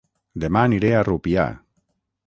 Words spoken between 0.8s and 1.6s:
a Rupià